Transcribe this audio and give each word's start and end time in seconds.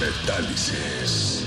Metálisis. 0.00 1.44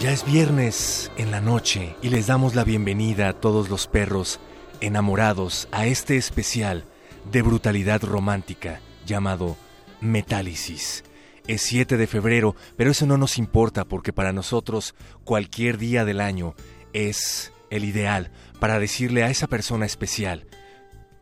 Ya 0.00 0.10
es 0.10 0.24
viernes 0.26 1.10
en 1.16 1.30
la 1.30 1.40
noche 1.40 1.96
y 2.02 2.08
les 2.08 2.26
damos 2.26 2.54
la 2.54 2.64
bienvenida 2.64 3.28
a 3.28 3.32
todos 3.34 3.68
los 3.68 3.86
perros 3.86 4.40
enamorados 4.84 5.66
a 5.72 5.86
este 5.86 6.18
especial 6.18 6.84
de 7.32 7.40
brutalidad 7.40 8.02
romántica 8.02 8.80
llamado 9.06 9.56
Metálisis. 10.02 11.04
Es 11.46 11.62
7 11.62 11.96
de 11.96 12.06
febrero, 12.06 12.54
pero 12.76 12.90
eso 12.90 13.06
no 13.06 13.16
nos 13.16 13.38
importa 13.38 13.86
porque 13.86 14.12
para 14.12 14.34
nosotros 14.34 14.94
cualquier 15.24 15.78
día 15.78 16.04
del 16.04 16.20
año 16.20 16.54
es 16.92 17.50
el 17.70 17.84
ideal 17.84 18.30
para 18.60 18.78
decirle 18.78 19.24
a 19.24 19.30
esa 19.30 19.46
persona 19.46 19.86
especial, 19.86 20.46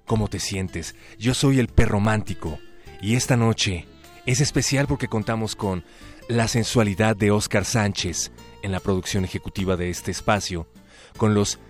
¿cómo 0.06 0.26
te 0.26 0.40
sientes? 0.40 0.96
Yo 1.16 1.32
soy 1.32 1.60
el 1.60 1.68
perromántico 1.68 2.58
y 3.00 3.14
esta 3.14 3.36
noche 3.36 3.86
es 4.26 4.40
especial 4.40 4.88
porque 4.88 5.06
contamos 5.06 5.54
con 5.54 5.84
la 6.28 6.48
sensualidad 6.48 7.14
de 7.14 7.30
Oscar 7.30 7.64
Sánchez 7.64 8.32
en 8.62 8.72
la 8.72 8.80
producción 8.80 9.24
ejecutiva 9.24 9.76
de 9.76 9.88
este 9.90 10.10
espacio, 10.10 10.68
con 11.16 11.34
los 11.34 11.60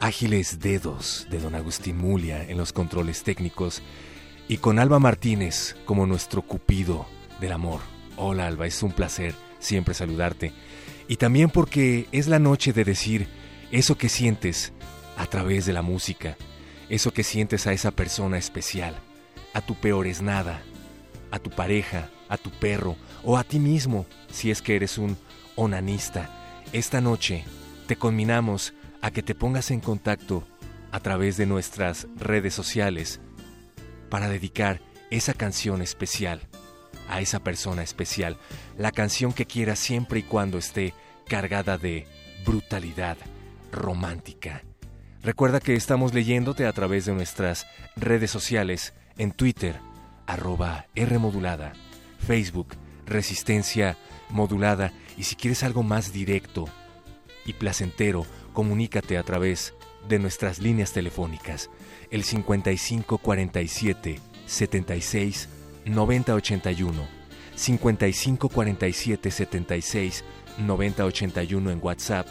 ágiles 0.00 0.60
dedos 0.60 1.26
de 1.30 1.38
don 1.38 1.54
Agustín 1.54 1.98
Mulia 1.98 2.42
en 2.42 2.56
los 2.56 2.72
controles 2.72 3.22
técnicos 3.22 3.82
y 4.48 4.56
con 4.56 4.78
Alba 4.78 4.98
Martínez 4.98 5.76
como 5.84 6.06
nuestro 6.06 6.40
cupido 6.40 7.06
del 7.38 7.52
amor. 7.52 7.80
Hola 8.16 8.46
Alba, 8.46 8.66
es 8.66 8.82
un 8.82 8.92
placer 8.92 9.34
siempre 9.58 9.92
saludarte. 9.92 10.52
Y 11.06 11.16
también 11.16 11.50
porque 11.50 12.08
es 12.12 12.28
la 12.28 12.38
noche 12.38 12.72
de 12.72 12.84
decir 12.84 13.28
eso 13.70 13.98
que 13.98 14.08
sientes 14.08 14.72
a 15.18 15.26
través 15.26 15.66
de 15.66 15.74
la 15.74 15.82
música, 15.82 16.38
eso 16.88 17.12
que 17.12 17.22
sientes 17.22 17.66
a 17.66 17.74
esa 17.74 17.90
persona 17.90 18.38
especial, 18.38 18.96
a 19.52 19.60
tu 19.60 19.74
peor 19.74 20.06
es 20.06 20.22
nada, 20.22 20.62
a 21.30 21.38
tu 21.38 21.50
pareja, 21.50 22.08
a 22.30 22.38
tu 22.38 22.50
perro 22.50 22.96
o 23.22 23.36
a 23.36 23.44
ti 23.44 23.58
mismo 23.58 24.06
si 24.32 24.50
es 24.50 24.62
que 24.62 24.76
eres 24.76 24.96
un 24.96 25.18
onanista. 25.56 26.30
Esta 26.72 27.02
noche 27.02 27.44
te 27.86 27.96
conminamos 27.96 28.72
a 29.02 29.10
que 29.10 29.22
te 29.22 29.34
pongas 29.34 29.70
en 29.70 29.80
contacto 29.80 30.46
a 30.92 31.00
través 31.00 31.36
de 31.36 31.46
nuestras 31.46 32.06
redes 32.16 32.54
sociales 32.54 33.20
para 34.08 34.28
dedicar 34.28 34.80
esa 35.10 35.34
canción 35.34 35.82
especial 35.82 36.48
a 37.08 37.20
esa 37.20 37.40
persona 37.40 37.82
especial, 37.82 38.36
la 38.78 38.92
canción 38.92 39.32
que 39.32 39.44
quieras 39.44 39.78
siempre 39.80 40.20
y 40.20 40.22
cuando 40.22 40.58
esté 40.58 40.94
cargada 41.26 41.76
de 41.76 42.06
brutalidad 42.46 43.16
romántica. 43.72 44.62
Recuerda 45.22 45.60
que 45.60 45.74
estamos 45.74 46.14
leyéndote 46.14 46.66
a 46.66 46.72
través 46.72 47.04
de 47.04 47.12
nuestras 47.12 47.66
redes 47.96 48.30
sociales 48.30 48.94
en 49.18 49.32
Twitter, 49.32 49.76
arroba 50.26 50.86
Rmodulada, 50.94 51.72
Facebook, 52.26 52.68
Resistencia 53.06 53.98
Modulada, 54.30 54.92
y 55.18 55.24
si 55.24 55.34
quieres 55.34 55.62
algo 55.64 55.82
más 55.82 56.12
directo 56.12 56.66
y 57.44 57.54
placentero, 57.54 58.24
comunícate 58.60 59.16
a 59.16 59.22
través 59.22 59.72
de 60.06 60.18
nuestras 60.18 60.58
líneas 60.58 60.92
telefónicas, 60.92 61.70
el 62.10 62.24
5547 62.24 64.20
76 64.44 65.48
9081, 65.86 67.02
5547 67.54 69.30
76 69.30 70.24
9081 70.58 71.70
en 71.70 71.80
WhatsApp 71.82 72.26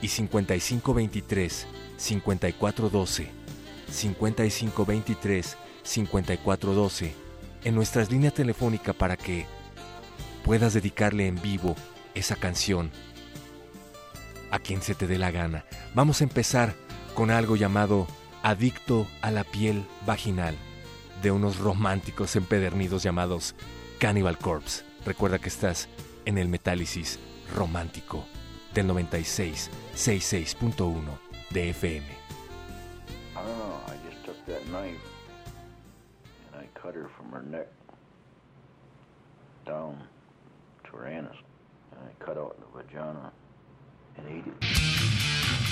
y 0.00 0.08
5523 0.08 1.66
5412, 1.98 3.28
5523 3.90 5.56
5412 5.82 7.14
en 7.64 7.74
nuestras 7.74 8.10
líneas 8.10 8.32
telefónicas 8.32 8.96
para 8.96 9.18
que 9.18 9.44
puedas 10.42 10.72
dedicarle 10.72 11.26
en 11.26 11.38
vivo 11.42 11.76
esa 12.14 12.34
canción 12.34 12.90
a 14.50 14.58
quien 14.58 14.82
se 14.82 14.94
te 14.94 15.06
dé 15.06 15.18
la 15.18 15.30
gana. 15.30 15.64
Vamos 15.94 16.20
a 16.20 16.24
empezar 16.24 16.74
con 17.14 17.30
algo 17.30 17.56
llamado 17.56 18.06
Adicto 18.42 19.06
a 19.20 19.30
la 19.30 19.44
piel 19.44 19.84
vaginal 20.06 20.56
de 21.22 21.32
unos 21.32 21.58
románticos 21.58 22.36
empedernidos 22.36 23.02
llamados 23.02 23.54
Cannibal 23.98 24.38
Corpse. 24.38 24.84
Recuerda 25.04 25.38
que 25.38 25.48
estás 25.48 25.88
en 26.24 26.38
el 26.38 26.48
Metálisis 26.48 27.18
romántico 27.54 28.24
del 28.74 28.86
96 28.86 29.70
66.1 29.94 31.02
de 31.50 31.70
FM. 31.70 32.06
Don't 33.34 33.46
know. 33.46 33.80
I 33.88 33.96
just 34.08 34.24
took 34.24 34.46
that 34.46 34.64
knife 34.68 35.00
and 36.52 36.62
I 36.62 36.66
cut 36.80 36.94
her 36.94 37.08
from 37.16 37.32
her 37.32 37.42
neck 37.42 37.68
down 39.66 39.98
to 40.84 40.96
her 40.96 41.08
anus. 41.08 41.36
And 41.92 42.00
I 42.00 42.24
cut 42.24 42.36
out 42.36 42.56
the 42.60 42.82
vagina 42.82 43.32
and 44.18 44.28
ate 44.28 44.46
it. 44.46 45.67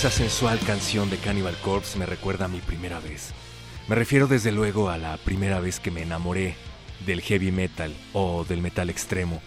Esa 0.00 0.10
sensual 0.10 0.58
canción 0.60 1.10
de 1.10 1.18
Cannibal 1.18 1.58
Corpse 1.58 1.98
me 1.98 2.06
recuerda 2.06 2.46
a 2.46 2.48
mi 2.48 2.60
primera 2.60 3.00
vez. 3.00 3.34
Me 3.86 3.94
refiero 3.94 4.28
desde 4.28 4.50
luego 4.50 4.88
a 4.88 4.96
la 4.96 5.18
primera 5.18 5.60
vez 5.60 5.78
que 5.78 5.90
me 5.90 6.00
enamoré 6.00 6.54
del 7.04 7.20
heavy 7.20 7.50
metal 7.50 7.94
o 8.14 8.46
del 8.48 8.62
metal 8.62 8.88
extremo. 8.88 9.42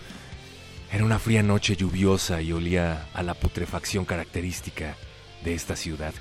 Era 0.91 1.05
una 1.05 1.17
fría 1.17 1.41
noche 1.41 1.75
lluviosa 1.75 2.39
y 2.43 2.51
olía 2.51 3.07
a 3.15 3.23
la 3.23 3.33
putrefacción 3.33 4.05
característica 4.05 4.95
de 5.43 5.55
esta 5.55 5.75
ciudad. 5.75 6.13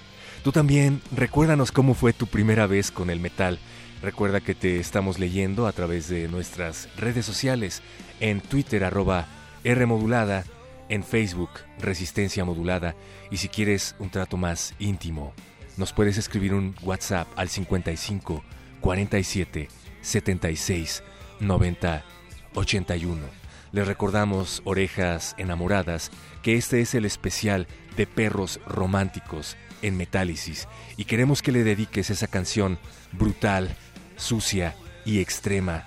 Tú 0.42 0.50
también, 0.50 1.02
recuérdanos 1.14 1.70
cómo 1.70 1.92
fue 1.92 2.14
tu 2.14 2.26
primera 2.26 2.66
vez 2.66 2.90
con 2.90 3.10
el 3.10 3.20
metal. 3.20 3.58
Recuerda 4.00 4.40
que 4.40 4.54
te 4.54 4.80
estamos 4.80 5.18
leyendo 5.18 5.66
a 5.66 5.72
través 5.72 6.08
de 6.08 6.26
nuestras 6.28 6.88
redes 6.96 7.26
sociales, 7.26 7.82
en 8.18 8.40
Twitter 8.40 8.82
arroba 8.82 9.26
en 10.92 11.02
Facebook 11.02 11.48
Resistencia 11.78 12.44
Modulada 12.44 12.94
y 13.30 13.38
si 13.38 13.48
quieres 13.48 13.96
un 13.98 14.10
trato 14.10 14.36
más 14.36 14.74
íntimo, 14.78 15.32
nos 15.78 15.94
puedes 15.94 16.18
escribir 16.18 16.52
un 16.52 16.74
WhatsApp 16.82 17.26
al 17.34 17.48
55 17.48 18.44
47 18.82 19.68
76 20.02 21.02
90 21.40 22.04
81. 22.54 23.22
Les 23.72 23.86
recordamos, 23.86 24.60
orejas 24.66 25.34
enamoradas, 25.38 26.10
que 26.42 26.56
este 26.56 26.82
es 26.82 26.94
el 26.94 27.06
especial 27.06 27.66
de 27.96 28.06
perros 28.06 28.60
románticos 28.66 29.56
en 29.80 29.96
Metálisis 29.96 30.68
y 30.98 31.06
queremos 31.06 31.40
que 31.40 31.52
le 31.52 31.64
dediques 31.64 32.10
esa 32.10 32.26
canción 32.26 32.78
brutal, 33.12 33.74
sucia 34.16 34.76
y 35.06 35.20
extrema 35.20 35.86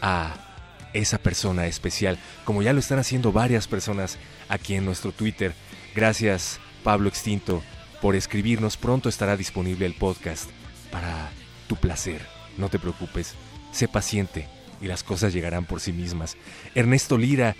a 0.00 0.49
esa 0.92 1.18
persona 1.18 1.66
especial, 1.66 2.18
como 2.44 2.62
ya 2.62 2.72
lo 2.72 2.80
están 2.80 2.98
haciendo 2.98 3.32
varias 3.32 3.68
personas 3.68 4.18
aquí 4.48 4.74
en 4.74 4.84
nuestro 4.84 5.12
Twitter. 5.12 5.54
Gracias, 5.94 6.60
Pablo 6.82 7.08
Extinto, 7.08 7.62
por 8.00 8.16
escribirnos. 8.16 8.76
Pronto 8.76 9.08
estará 9.08 9.36
disponible 9.36 9.86
el 9.86 9.94
podcast 9.94 10.50
para 10.90 11.30
tu 11.66 11.76
placer. 11.76 12.20
No 12.58 12.68
te 12.68 12.78
preocupes, 12.78 13.34
sé 13.72 13.88
paciente 13.88 14.48
y 14.80 14.86
las 14.86 15.02
cosas 15.02 15.32
llegarán 15.32 15.64
por 15.64 15.80
sí 15.80 15.92
mismas. 15.92 16.36
Ernesto 16.74 17.18
Lira 17.18 17.54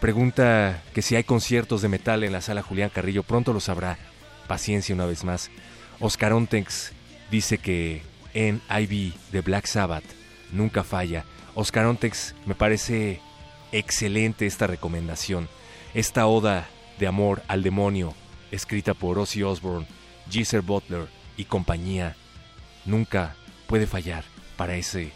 pregunta 0.00 0.82
que 0.92 1.02
si 1.02 1.16
hay 1.16 1.24
conciertos 1.24 1.80
de 1.80 1.88
metal 1.88 2.24
en 2.24 2.32
la 2.32 2.42
sala 2.42 2.62
Julián 2.62 2.90
Carrillo. 2.90 3.22
Pronto 3.22 3.52
lo 3.52 3.60
sabrá. 3.60 3.96
Paciencia 4.46 4.94
una 4.94 5.06
vez 5.06 5.24
más. 5.24 5.50
Oscar 6.00 6.34
Ontex 6.34 6.92
dice 7.30 7.58
que 7.58 8.02
en 8.34 8.60
IB 8.68 9.14
de 9.32 9.40
Black 9.40 9.66
Sabbath 9.66 10.04
nunca 10.52 10.84
falla. 10.84 11.24
Oscarontex, 11.54 12.34
me 12.46 12.54
parece 12.54 13.20
excelente 13.72 14.46
esta 14.46 14.66
recomendación. 14.66 15.48
Esta 15.94 16.26
oda 16.26 16.68
de 16.98 17.06
amor 17.06 17.42
al 17.48 17.62
demonio, 17.62 18.14
escrita 18.50 18.94
por 18.94 19.18
Ozzy 19.18 19.42
Osbourne, 19.42 19.86
Geezer 20.30 20.62
Butler 20.62 21.08
y 21.36 21.44
compañía, 21.44 22.16
nunca 22.84 23.36
puede 23.66 23.86
fallar 23.86 24.24
para 24.56 24.76
ese 24.76 25.12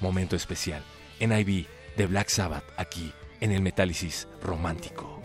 momento 0.00 0.36
especial. 0.36 0.82
NIV 1.20 1.66
de 1.96 2.06
Black 2.06 2.28
Sabbath 2.28 2.64
aquí 2.76 3.12
en 3.40 3.52
el 3.52 3.62
Metálisis 3.62 4.28
Romántico. 4.42 5.18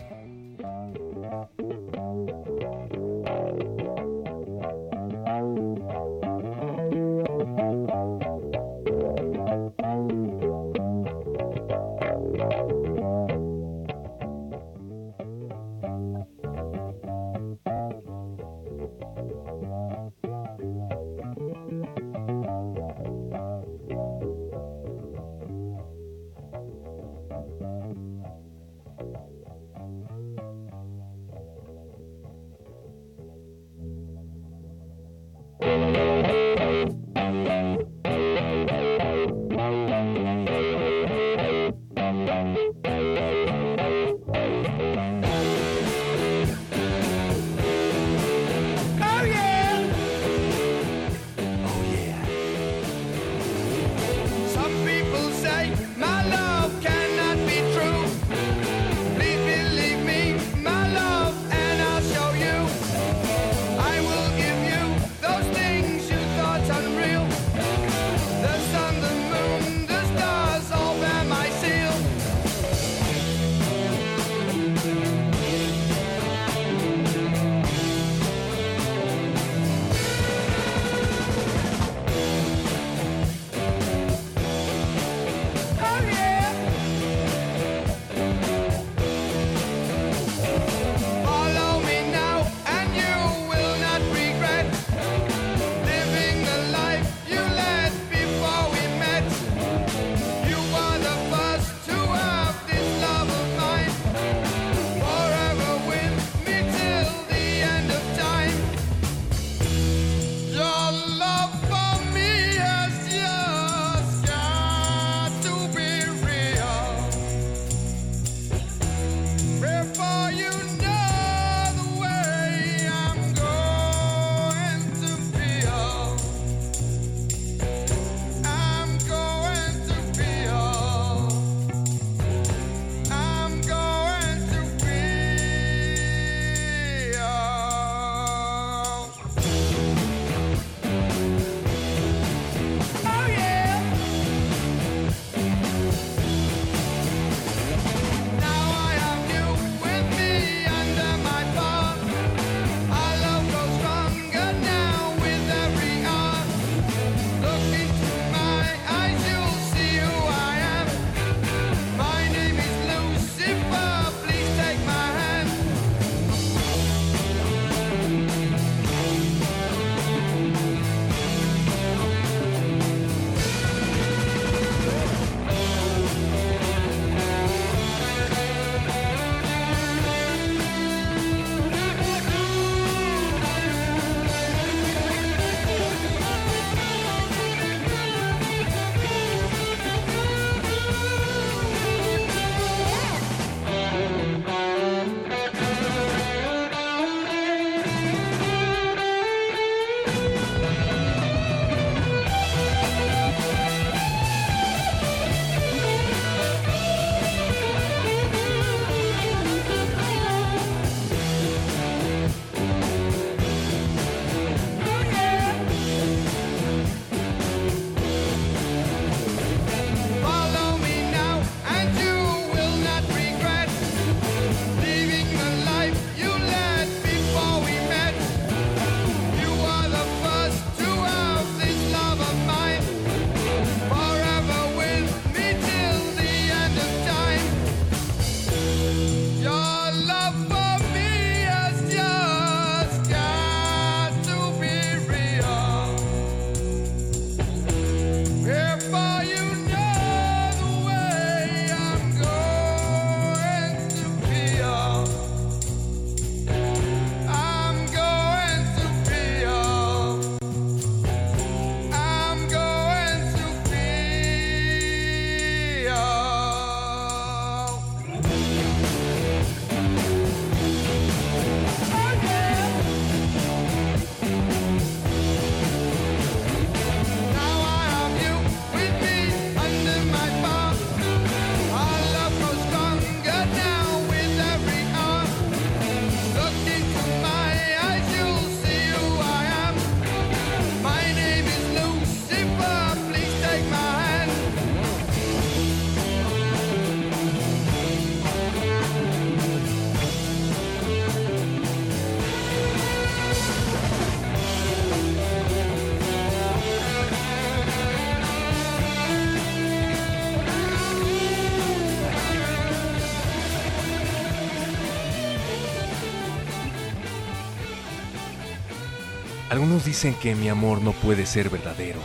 Algunos 319.64 319.86
dicen 319.86 320.12
que 320.12 320.34
mi 320.34 320.50
amor 320.50 320.82
no 320.82 320.92
puede 320.92 321.24
ser 321.24 321.48
verdadero. 321.48 321.98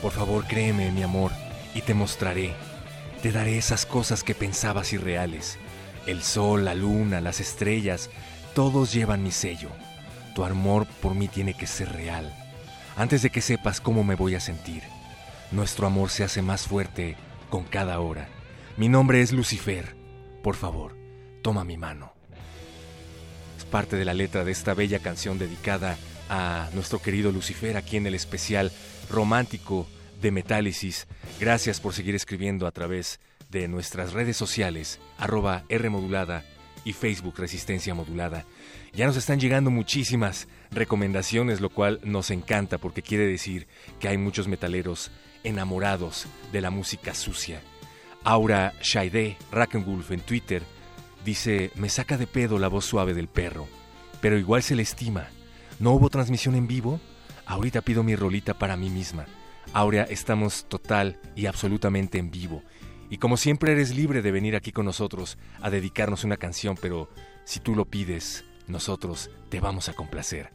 Por 0.00 0.12
favor, 0.12 0.46
créeme, 0.46 0.92
mi 0.92 1.02
amor, 1.02 1.32
y 1.74 1.80
te 1.80 1.94
mostraré. 1.94 2.54
Te 3.22 3.32
daré 3.32 3.58
esas 3.58 3.86
cosas 3.86 4.22
que 4.22 4.36
pensabas 4.36 4.92
irreales. 4.92 5.58
El 6.06 6.22
sol, 6.22 6.64
la 6.64 6.76
luna, 6.76 7.20
las 7.20 7.40
estrellas, 7.40 8.08
todos 8.54 8.92
llevan 8.92 9.20
mi 9.20 9.32
sello. 9.32 9.70
Tu 10.36 10.44
amor 10.44 10.86
por 10.86 11.16
mí 11.16 11.26
tiene 11.26 11.54
que 11.54 11.66
ser 11.66 11.92
real. 11.92 12.32
Antes 12.96 13.22
de 13.22 13.30
que 13.30 13.40
sepas 13.40 13.80
cómo 13.80 14.04
me 14.04 14.14
voy 14.14 14.36
a 14.36 14.40
sentir. 14.40 14.84
Nuestro 15.50 15.88
amor 15.88 16.08
se 16.08 16.22
hace 16.22 16.40
más 16.40 16.68
fuerte 16.68 17.16
con 17.50 17.64
cada 17.64 17.98
hora. 17.98 18.28
Mi 18.76 18.88
nombre 18.88 19.22
es 19.22 19.32
Lucifer. 19.32 19.96
Por 20.44 20.54
favor, 20.54 20.96
toma 21.42 21.64
mi 21.64 21.76
mano. 21.76 22.12
Es 23.58 23.64
parte 23.64 23.96
de 23.96 24.04
la 24.04 24.14
letra 24.14 24.44
de 24.44 24.52
esta 24.52 24.72
bella 24.72 25.00
canción 25.00 25.36
dedicada 25.40 25.90
a 25.94 26.11
nuestro 26.74 27.00
querido 27.00 27.32
Lucifer 27.32 27.76
aquí 27.76 27.96
en 27.96 28.06
el 28.06 28.14
especial 28.14 28.72
romántico 29.10 29.86
de 30.20 30.30
Metálisis. 30.30 31.06
Gracias 31.40 31.80
por 31.80 31.94
seguir 31.94 32.14
escribiendo 32.14 32.66
a 32.66 32.70
través 32.70 33.20
de 33.50 33.68
nuestras 33.68 34.12
redes 34.12 34.36
sociales, 34.36 34.98
arroba 35.18 35.64
R 35.68 35.90
modulada 35.90 36.44
y 36.84 36.94
Facebook 36.94 37.34
Resistencia 37.36 37.94
Modulada. 37.94 38.44
Ya 38.94 39.06
nos 39.06 39.16
están 39.16 39.40
llegando 39.40 39.70
muchísimas 39.70 40.48
recomendaciones, 40.70 41.60
lo 41.60 41.70
cual 41.70 42.00
nos 42.02 42.30
encanta 42.30 42.78
porque 42.78 43.02
quiere 43.02 43.26
decir 43.26 43.66
que 44.00 44.08
hay 44.08 44.18
muchos 44.18 44.48
metaleros 44.48 45.10
enamorados 45.44 46.26
de 46.52 46.60
la 46.60 46.70
música 46.70 47.14
sucia. 47.14 47.60
Aura 48.24 48.74
Shaide 48.80 49.36
Rackenwolf 49.50 50.10
en 50.12 50.20
Twitter 50.20 50.62
dice, 51.24 51.70
me 51.74 51.88
saca 51.88 52.16
de 52.16 52.26
pedo 52.26 52.58
la 52.58 52.68
voz 52.68 52.84
suave 52.84 53.14
del 53.14 53.28
perro, 53.28 53.68
pero 54.20 54.38
igual 54.38 54.62
se 54.62 54.76
le 54.76 54.82
estima. 54.82 55.28
¿No 55.82 55.90
hubo 55.90 56.10
transmisión 56.10 56.54
en 56.54 56.68
vivo? 56.68 57.00
Ahorita 57.44 57.80
pido 57.80 58.04
mi 58.04 58.14
rolita 58.14 58.54
para 58.54 58.76
mí 58.76 58.88
misma. 58.88 59.26
Aurea, 59.72 60.04
estamos 60.04 60.66
total 60.68 61.18
y 61.34 61.46
absolutamente 61.46 62.18
en 62.18 62.30
vivo. 62.30 62.62
Y 63.10 63.18
como 63.18 63.36
siempre 63.36 63.72
eres 63.72 63.92
libre 63.92 64.22
de 64.22 64.30
venir 64.30 64.54
aquí 64.54 64.70
con 64.70 64.84
nosotros 64.84 65.38
a 65.60 65.70
dedicarnos 65.70 66.22
una 66.22 66.36
canción, 66.36 66.76
pero 66.80 67.08
si 67.42 67.58
tú 67.58 67.74
lo 67.74 67.84
pides, 67.84 68.44
nosotros 68.68 69.28
te 69.48 69.58
vamos 69.58 69.88
a 69.88 69.94
complacer. 69.94 70.52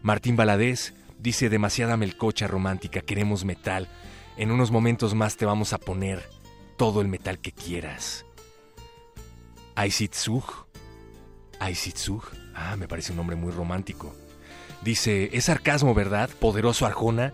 Martín 0.00 0.34
Baladés 0.34 0.94
dice 1.18 1.50
demasiada 1.50 1.98
melcocha 1.98 2.46
romántica, 2.46 3.02
queremos 3.02 3.44
metal. 3.44 3.86
En 4.38 4.50
unos 4.50 4.70
momentos 4.70 5.14
más 5.14 5.36
te 5.36 5.44
vamos 5.44 5.74
a 5.74 5.78
poner 5.78 6.26
todo 6.78 7.02
el 7.02 7.08
metal 7.08 7.38
que 7.38 7.52
quieras. 7.52 8.24
Aisitsug. 9.74 10.44
Aisitsug. 11.58 12.24
Ah, 12.54 12.76
me 12.78 12.88
parece 12.88 13.12
un 13.12 13.18
nombre 13.18 13.36
muy 13.36 13.52
romántico. 13.52 14.14
Dice, 14.82 15.30
es 15.32 15.44
sarcasmo, 15.44 15.94
¿verdad? 15.94 16.30
Poderoso 16.40 16.86
Arjona. 16.86 17.32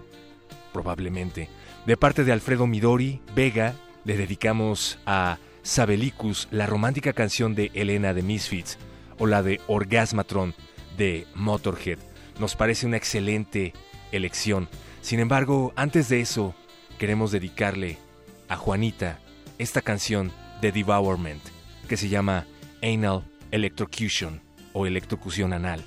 Probablemente. 0.72 1.48
De 1.86 1.96
parte 1.96 2.24
de 2.24 2.32
Alfredo 2.32 2.66
Midori, 2.66 3.20
Vega, 3.34 3.74
le 4.04 4.16
dedicamos 4.16 4.98
a 5.06 5.38
Sabelicus 5.62 6.48
la 6.50 6.66
romántica 6.66 7.12
canción 7.12 7.54
de 7.54 7.70
Elena 7.74 8.14
de 8.14 8.22
Misfits 8.22 8.78
o 9.18 9.26
la 9.26 9.42
de 9.42 9.60
Orgasmatron 9.66 10.54
de 10.96 11.26
Motorhead. 11.34 11.98
Nos 12.38 12.56
parece 12.56 12.86
una 12.86 12.96
excelente 12.96 13.72
elección. 14.12 14.68
Sin 15.00 15.20
embargo, 15.20 15.72
antes 15.76 16.08
de 16.08 16.20
eso, 16.20 16.54
queremos 16.98 17.30
dedicarle 17.30 17.98
a 18.48 18.56
Juanita 18.56 19.20
esta 19.58 19.82
canción 19.82 20.32
de 20.60 20.72
Devourment 20.72 21.42
que 21.88 21.96
se 21.96 22.08
llama 22.08 22.46
Anal 22.82 23.24
Electrocution 23.50 24.40
o 24.72 24.86
Electrocución 24.86 25.52
Anal. 25.52 25.84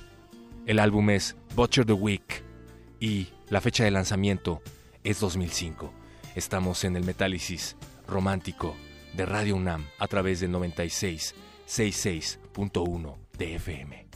El 0.66 0.78
álbum 0.78 1.10
es 1.10 1.36
Butcher 1.54 1.84
the 1.84 1.92
Week 1.92 2.44
y 3.00 3.28
la 3.48 3.60
fecha 3.60 3.84
de 3.84 3.90
lanzamiento 3.90 4.62
es 5.02 5.20
2005. 5.20 5.92
Estamos 6.36 6.84
en 6.84 6.96
el 6.96 7.04
Metálisis 7.04 7.76
romántico 8.06 8.76
de 9.14 9.26
Radio 9.26 9.56
UNAM 9.56 9.84
a 9.98 10.06
través 10.06 10.40
del 10.40 10.52
96 10.52 11.34
66.1 11.66 13.16
de 13.38 13.54
FM. 13.54 14.09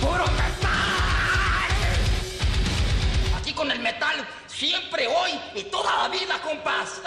¡Puro 0.00 0.24
metal! 0.32 0.90
Aquí 3.38 3.52
con 3.52 3.70
el 3.70 3.78
metal, 3.78 4.26
siempre, 4.48 5.06
hoy 5.06 5.30
y 5.54 5.62
toda 5.70 6.08
la 6.08 6.08
vida, 6.08 6.40
compás. 6.42 7.00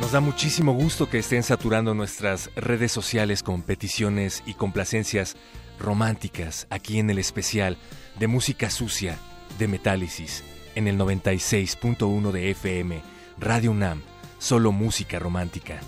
Nos 0.00 0.12
da 0.12 0.20
muchísimo 0.20 0.72
gusto 0.72 1.10
que 1.10 1.18
estén 1.18 1.42
saturando 1.42 1.92
nuestras 1.92 2.50
redes 2.56 2.92
sociales 2.92 3.42
con 3.42 3.60
peticiones 3.60 4.42
y 4.46 4.54
complacencias 4.54 5.36
románticas 5.78 6.66
aquí 6.70 6.98
en 6.98 7.10
el 7.10 7.18
especial 7.18 7.76
de 8.18 8.26
música 8.26 8.70
sucia 8.70 9.18
de 9.58 9.68
Metálisis 9.68 10.44
en 10.76 10.88
el 10.88 10.98
96.1 10.98 12.30
de 12.30 12.50
FM, 12.52 13.15
Radio 13.38 13.70
UNAM, 13.70 14.02
solo 14.38 14.72
música 14.72 15.18
romántica. 15.18 15.80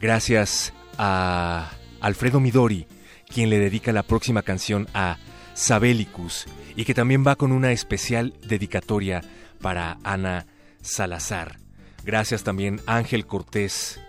Gracias 0.00 0.72
a 0.98 1.70
Alfredo 2.00 2.40
Midori, 2.40 2.86
quien 3.28 3.48
le 3.48 3.58
dedica 3.58 3.92
la 3.92 4.02
próxima 4.02 4.42
canción 4.42 4.88
a 4.92 5.18
Sabelicus 5.54 6.46
y 6.74 6.84
que 6.84 6.94
también 6.94 7.24
va 7.24 7.36
con 7.36 7.52
una 7.52 7.70
especial 7.70 8.34
dedicatoria 8.44 9.22
para 9.60 9.98
Ana 10.02 10.46
Salazar. 10.82 11.58
Gracias 12.04 12.42
también 12.42 12.80
a 12.86 12.96
Ángel 12.96 13.26
Cortés, 13.26 14.00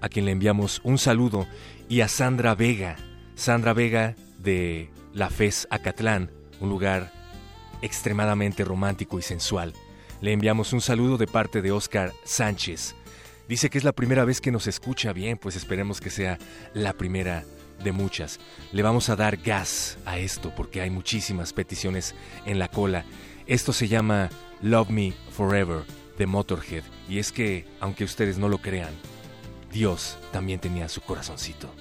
a 0.00 0.08
quien 0.08 0.24
le 0.24 0.32
enviamos 0.32 0.80
un 0.84 0.98
saludo, 0.98 1.46
y 1.88 2.02
a 2.02 2.08
Sandra 2.08 2.54
Vega, 2.54 2.96
Sandra 3.34 3.72
Vega 3.72 4.14
de 4.38 4.90
La 5.12 5.30
Fez 5.30 5.66
Acatlán, 5.70 6.30
un 6.60 6.68
lugar 6.68 7.10
extremadamente 7.82 8.64
romántico 8.64 9.18
y 9.18 9.22
sensual. 9.22 9.72
Le 10.20 10.32
enviamos 10.32 10.72
un 10.72 10.80
saludo 10.80 11.16
de 11.16 11.28
parte 11.28 11.62
de 11.62 11.70
Oscar 11.70 12.12
Sánchez. 12.24 12.96
Dice 13.48 13.70
que 13.70 13.78
es 13.78 13.84
la 13.84 13.92
primera 13.92 14.24
vez 14.24 14.40
que 14.40 14.50
nos 14.50 14.66
escucha 14.66 15.12
bien, 15.12 15.38
pues 15.38 15.54
esperemos 15.54 16.00
que 16.00 16.10
sea 16.10 16.38
la 16.74 16.92
primera 16.92 17.44
de 17.84 17.92
muchas. 17.92 18.40
Le 18.72 18.82
vamos 18.82 19.10
a 19.10 19.16
dar 19.16 19.36
gas 19.36 19.96
a 20.04 20.18
esto 20.18 20.52
porque 20.56 20.80
hay 20.80 20.90
muchísimas 20.90 21.52
peticiones 21.52 22.16
en 22.46 22.58
la 22.58 22.66
cola. 22.66 23.04
Esto 23.46 23.72
se 23.72 23.86
llama 23.86 24.28
Love 24.60 24.90
Me 24.90 25.14
Forever 25.30 25.84
de 26.18 26.26
Motorhead. 26.26 26.82
Y 27.08 27.20
es 27.20 27.30
que, 27.30 27.64
aunque 27.78 28.02
ustedes 28.02 28.38
no 28.38 28.48
lo 28.48 28.58
crean, 28.58 28.92
Dios 29.72 30.18
también 30.32 30.58
tenía 30.58 30.88
su 30.88 31.00
corazoncito. 31.00 31.72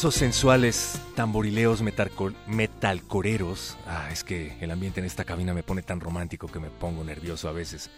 Esos 0.00 0.14
sensuales 0.14 0.98
tamborileos 1.14 1.82
metalco- 1.82 2.32
metalcoreros. 2.46 3.76
Ah, 3.86 4.08
es 4.10 4.24
que 4.24 4.56
el 4.62 4.70
ambiente 4.70 4.98
en 5.00 5.04
esta 5.04 5.24
cabina 5.24 5.52
me 5.52 5.62
pone 5.62 5.82
tan 5.82 6.00
romántico 6.00 6.46
que 6.48 6.58
me 6.58 6.70
pongo 6.70 7.04
nervioso 7.04 7.50
a 7.50 7.52
veces. 7.52 7.90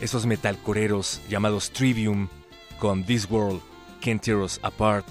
Esos 0.00 0.26
metalcoreros 0.26 1.20
llamados 1.28 1.72
Trivium 1.72 2.28
con 2.78 3.02
This 3.02 3.28
World 3.28 3.60
Can't 4.00 4.22
Tear 4.22 4.36
Us 4.36 4.60
Apart 4.62 5.08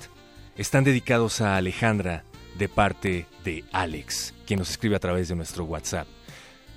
están 0.55 0.85
dedicados 0.85 1.41
a 1.41 1.57
Alejandra 1.57 2.23
de 2.57 2.69
parte 2.69 3.25
de 3.43 3.65
Alex, 3.73 4.33
quien 4.47 4.59
nos 4.59 4.69
escribe 4.69 4.95
a 4.95 4.99
través 4.99 5.27
de 5.27 5.35
nuestro 5.35 5.65
WhatsApp. 5.65 6.07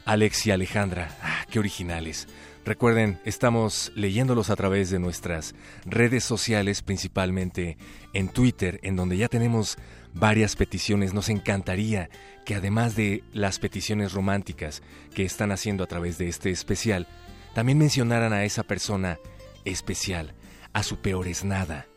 Alex 0.04 0.44
y 0.44 0.50
Alejandra, 0.50 1.16
ah, 1.22 1.46
qué 1.48 1.60
originales. 1.60 2.26
Recuerden, 2.64 3.18
estamos 3.24 3.90
leyéndolos 3.96 4.48
a 4.48 4.54
través 4.54 4.88
de 4.88 5.00
nuestras 5.00 5.56
redes 5.84 6.22
sociales, 6.22 6.80
principalmente 6.82 7.76
en 8.12 8.28
Twitter, 8.28 8.78
en 8.84 8.94
donde 8.94 9.16
ya 9.16 9.26
tenemos 9.26 9.78
varias 10.14 10.54
peticiones. 10.54 11.12
Nos 11.12 11.28
encantaría 11.28 12.08
que 12.44 12.54
además 12.54 12.94
de 12.94 13.24
las 13.32 13.58
peticiones 13.58 14.12
románticas 14.12 14.80
que 15.12 15.24
están 15.24 15.50
haciendo 15.50 15.82
a 15.82 15.88
través 15.88 16.18
de 16.18 16.28
este 16.28 16.50
especial, 16.50 17.08
también 17.52 17.78
mencionaran 17.78 18.32
a 18.32 18.44
esa 18.44 18.62
persona 18.62 19.18
especial, 19.64 20.32
a 20.72 20.84
su 20.84 20.98
peor 20.98 21.26
es 21.26 21.42
nada, 21.42 21.88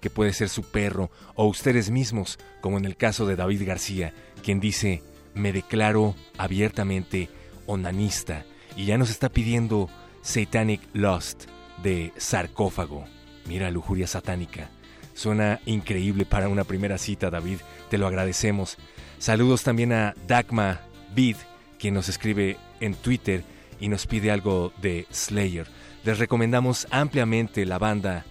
que 0.00 0.08
puede 0.08 0.32
ser 0.32 0.48
su 0.48 0.62
perro 0.62 1.10
o 1.34 1.44
ustedes 1.46 1.90
mismos, 1.90 2.38
como 2.62 2.78
en 2.78 2.86
el 2.86 2.96
caso 2.96 3.26
de 3.26 3.36
David 3.36 3.66
García, 3.66 4.14
quien 4.42 4.58
dice, 4.58 5.02
me 5.34 5.52
declaro 5.52 6.14
abiertamente 6.38 7.28
onanista 7.66 8.46
y 8.74 8.86
ya 8.86 8.96
nos 8.96 9.10
está 9.10 9.28
pidiendo 9.28 9.90
Satanic 10.24 10.80
Lust 10.94 11.44
de 11.82 12.12
sarcófago. 12.16 13.04
Mira, 13.46 13.70
lujuria 13.70 14.06
satánica. 14.06 14.70
Suena 15.12 15.60
increíble 15.66 16.24
para 16.24 16.48
una 16.48 16.64
primera 16.64 16.98
cita, 16.98 17.30
David. 17.30 17.58
Te 17.90 17.98
lo 17.98 18.06
agradecemos. 18.06 18.78
Saludos 19.18 19.62
también 19.62 19.92
a 19.92 20.14
Dagma 20.26 20.80
Bid, 21.14 21.36
quien 21.78 21.94
nos 21.94 22.08
escribe 22.08 22.56
en 22.80 22.94
Twitter 22.94 23.44
y 23.78 23.88
nos 23.88 24.06
pide 24.06 24.30
algo 24.30 24.72
de 24.80 25.06
Slayer. 25.12 25.66
Les 26.04 26.18
recomendamos 26.18 26.88
ampliamente 26.90 27.66
la 27.66 27.78
banda 27.78 28.24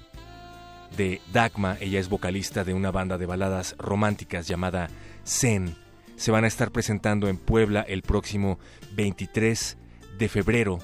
de 0.97 1.21
Dagma, 1.31 1.77
ella 1.79 1.99
es 1.99 2.09
vocalista 2.09 2.63
de 2.63 2.73
una 2.73 2.91
banda 2.91 3.17
de 3.17 3.25
baladas 3.25 3.75
románticas 3.77 4.47
llamada 4.47 4.89
Zen. 5.25 5.75
Se 6.15 6.31
van 6.31 6.43
a 6.43 6.47
estar 6.47 6.71
presentando 6.71 7.27
en 7.27 7.37
Puebla 7.37 7.81
el 7.81 8.01
próximo 8.01 8.59
23 8.95 9.77
de 10.17 10.29
febrero 10.29 10.79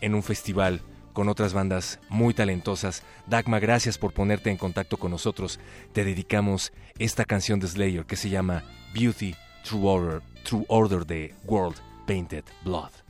en 0.00 0.14
un 0.14 0.22
festival 0.22 0.82
con 1.12 1.28
otras 1.28 1.52
bandas 1.52 1.98
muy 2.08 2.34
talentosas. 2.34 3.02
Dagma, 3.26 3.58
gracias 3.58 3.98
por 3.98 4.12
ponerte 4.12 4.50
en 4.50 4.56
contacto 4.56 4.96
con 4.96 5.10
nosotros. 5.10 5.58
Te 5.92 6.04
dedicamos 6.04 6.72
esta 6.98 7.24
canción 7.24 7.60
de 7.60 7.68
Slayer 7.68 8.06
que 8.06 8.16
se 8.16 8.30
llama 8.30 8.64
Beauty 8.94 9.34
True 9.64 9.86
Order, 9.86 10.22
True 10.44 10.64
Order 10.68 11.04
de 11.06 11.34
World 11.44 11.76
Painted 12.06 12.44
Blood. 12.64 13.09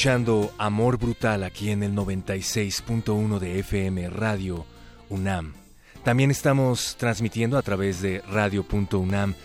Escuchando 0.00 0.50
Amor 0.56 0.96
Brutal 0.96 1.44
aquí 1.44 1.70
en 1.70 1.82
el 1.82 1.92
96.1 1.92 3.38
de 3.38 3.58
FM 3.58 4.08
Radio 4.08 4.64
UNAM. 5.10 5.52
También 6.02 6.30
estamos 6.30 6.96
transmitiendo 6.98 7.58
a 7.58 7.62
través 7.62 8.00
de 8.00 8.22
radio.unam.mx 8.22 9.36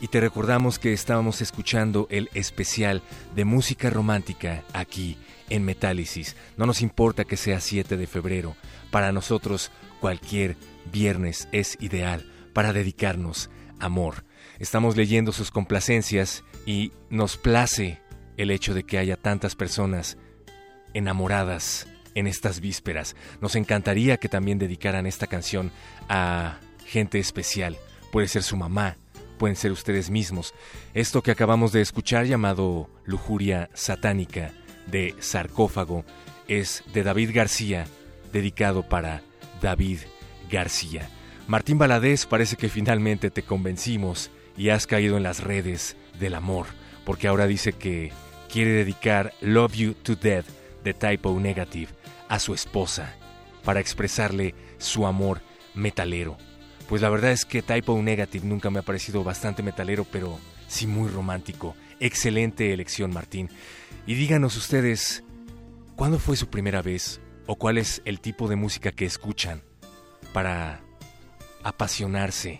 y 0.00 0.08
te 0.08 0.20
recordamos 0.22 0.78
que 0.78 0.94
estábamos 0.94 1.42
escuchando 1.42 2.06
el 2.10 2.30
especial 2.32 3.02
de 3.36 3.44
música 3.44 3.90
romántica 3.90 4.64
aquí 4.72 5.18
en 5.50 5.66
Metálisis. 5.66 6.34
No 6.56 6.64
nos 6.64 6.80
importa 6.80 7.26
que 7.26 7.36
sea 7.36 7.60
7 7.60 7.98
de 7.98 8.06
febrero, 8.06 8.56
para 8.90 9.12
nosotros 9.12 9.70
cualquier 10.00 10.56
viernes 10.90 11.50
es 11.52 11.76
ideal 11.82 12.24
para 12.54 12.72
dedicarnos 12.72 13.50
amor. 13.78 14.24
Estamos 14.58 14.96
leyendo 14.96 15.32
sus 15.32 15.50
complacencias 15.50 16.44
y 16.64 16.92
nos 17.10 17.36
place 17.36 18.00
el 18.38 18.50
hecho 18.50 18.72
de 18.72 18.84
que 18.84 18.96
haya 18.96 19.16
tantas 19.16 19.54
personas 19.54 20.16
enamoradas 20.94 21.86
en 22.14 22.26
estas 22.26 22.60
vísperas. 22.60 23.14
Nos 23.40 23.54
encantaría 23.54 24.16
que 24.16 24.28
también 24.28 24.58
dedicaran 24.58 25.06
esta 25.06 25.26
canción 25.26 25.70
a 26.08 26.58
gente 26.86 27.18
especial. 27.18 27.76
Puede 28.10 28.28
ser 28.28 28.42
su 28.42 28.56
mamá, 28.56 28.96
pueden 29.38 29.56
ser 29.56 29.72
ustedes 29.72 30.08
mismos. 30.08 30.54
Esto 30.94 31.22
que 31.22 31.30
acabamos 31.30 31.72
de 31.72 31.82
escuchar 31.82 32.26
llamado 32.26 32.88
Lujuria 33.04 33.68
Satánica 33.74 34.52
de 34.86 35.14
Sarcófago 35.20 36.04
es 36.46 36.82
de 36.94 37.02
David 37.02 37.30
García, 37.34 37.86
dedicado 38.32 38.88
para 38.88 39.22
David 39.60 40.00
García. 40.50 41.10
Martín 41.46 41.78
Baladés 41.78 42.26
parece 42.26 42.56
que 42.56 42.68
finalmente 42.68 43.30
te 43.30 43.42
convencimos 43.42 44.30
y 44.56 44.70
has 44.70 44.86
caído 44.86 45.16
en 45.16 45.22
las 45.22 45.42
redes 45.42 45.96
del 46.18 46.34
amor, 46.34 46.66
porque 47.04 47.28
ahora 47.28 47.46
dice 47.46 47.72
que 47.72 48.12
quiere 48.48 48.70
dedicar 48.72 49.34
Love 49.40 49.74
You 49.74 49.94
to 49.94 50.16
Death 50.16 50.46
de 50.82 50.94
Typo 50.94 51.38
Negative 51.38 51.88
a 52.28 52.38
su 52.38 52.54
esposa 52.54 53.14
para 53.64 53.80
expresarle 53.80 54.54
su 54.78 55.06
amor 55.06 55.42
metalero. 55.74 56.36
Pues 56.88 57.02
la 57.02 57.10
verdad 57.10 57.32
es 57.32 57.44
que 57.44 57.62
Typo 57.62 58.00
Negative 58.00 58.46
nunca 58.46 58.70
me 58.70 58.78
ha 58.78 58.82
parecido 58.82 59.22
bastante 59.22 59.62
metalero, 59.62 60.06
pero 60.10 60.38
sí 60.66 60.86
muy 60.86 61.08
romántico. 61.08 61.76
Excelente 62.00 62.72
elección, 62.72 63.12
Martín. 63.12 63.50
Y 64.06 64.14
díganos 64.14 64.56
ustedes, 64.56 65.22
¿cuándo 65.96 66.18
fue 66.18 66.36
su 66.36 66.48
primera 66.48 66.80
vez 66.80 67.20
o 67.46 67.56
cuál 67.56 67.76
es 67.76 68.00
el 68.04 68.20
tipo 68.20 68.48
de 68.48 68.56
música 68.56 68.92
que 68.92 69.04
escuchan 69.04 69.62
para 70.32 70.80
apasionarse, 71.62 72.58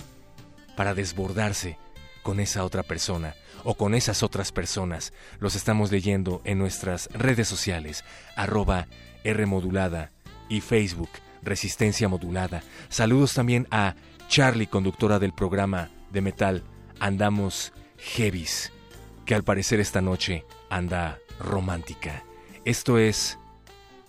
para 0.77 0.95
desbordarse 0.95 1.79
con 2.23 2.41
esa 2.41 2.65
otra 2.65 2.83
persona 2.83 3.35
o 3.69 3.75
con 3.75 3.95
esas 3.95 4.23
otras 4.23 4.51
personas. 4.51 5.13
Los 5.41 5.55
estamos 5.55 5.93
leyendo 5.93 6.41
en 6.45 6.57
nuestras 6.57 7.11
redes 7.13 7.49
sociales, 7.49 8.03
arroba 8.35 8.87
Rmodulada 9.27 10.11
y 10.49 10.63
Facebook 10.63 11.11
Resistencia 11.43 12.09
Modulada. 12.09 12.63
Saludos 12.89 13.35
también 13.35 13.69
a 13.71 13.95
Charlie, 14.27 14.69
conductora 14.69 15.19
del 15.19 15.35
programa 15.35 15.91
de 16.11 16.23
metal 16.23 16.63
Andamos 16.99 17.75
Heavis, 17.99 18.73
que 19.27 19.35
al 19.35 19.45
parecer 19.45 19.81
esta 19.81 20.01
noche 20.01 20.47
anda 20.71 21.19
romántica. 21.39 22.25
Esto 22.65 22.97
es 22.97 23.39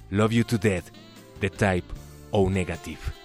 Love 0.10 0.32
You 0.32 0.43
to 0.45 0.57
Death, 0.57 0.86
de 1.41 1.49
Type 1.49 1.88
O 2.32 2.49
Negative. 2.49 3.18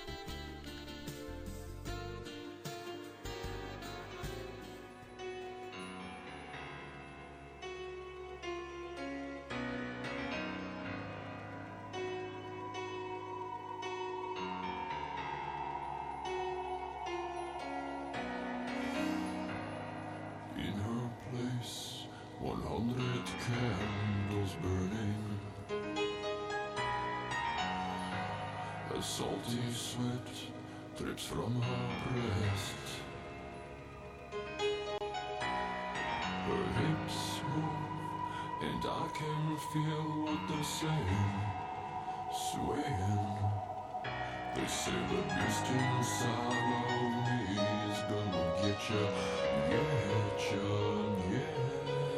salty 29.05 29.61
sweat 29.75 30.29
drips 30.97 31.25
from 31.27 31.61
her 31.61 31.89
breast. 32.11 32.85
Her 36.47 36.65
hips 36.79 37.21
move, 37.55 37.83
and 38.63 38.83
I 38.83 39.07
can 39.19 39.45
feel 39.73 40.05
what 40.25 40.41
they're 40.49 40.65
saying. 40.65 41.33
Swaying, 42.51 43.25
they 44.57 44.67
say 44.67 44.99
the 45.11 45.21
beast 45.35 45.67
inside 45.69 46.57
of 46.89 47.09
me 47.27 47.61
is 47.93 48.01
gonna 48.09 48.45
get 48.63 48.81
ya, 48.89 49.05
get 49.69 50.41
ya, 50.49 50.65
yeah. 51.31 52.14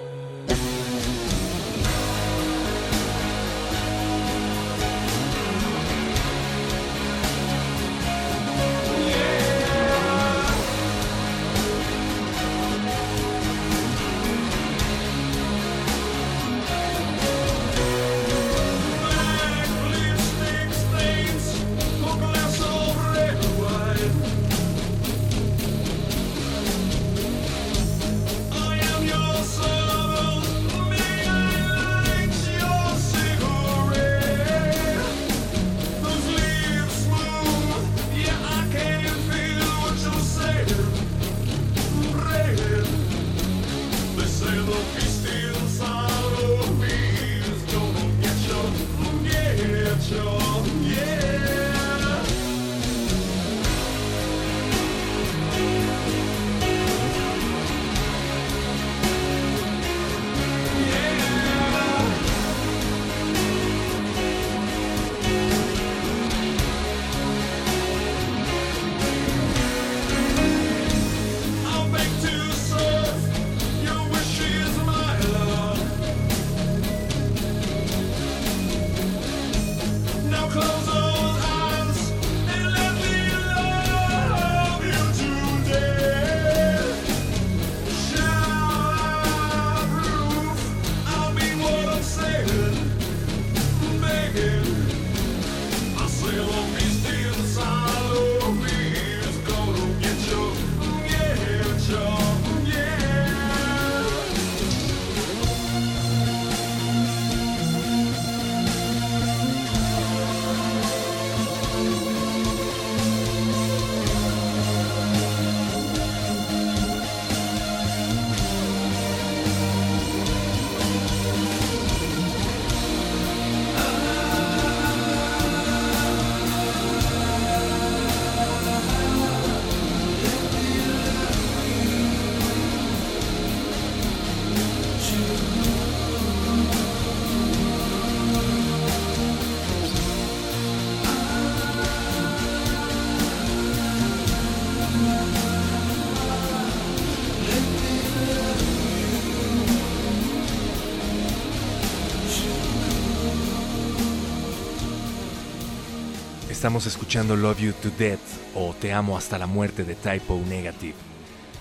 Estamos 156.66 156.86
escuchando 156.86 157.36
Love 157.36 157.60
You 157.60 157.72
to 157.74 157.90
Death 157.96 158.18
o 158.56 158.74
Te 158.74 158.92
Amo 158.92 159.16
hasta 159.16 159.38
la 159.38 159.46
muerte 159.46 159.84
de 159.84 159.94
Typo 159.94 160.42
Negative. 160.48 160.96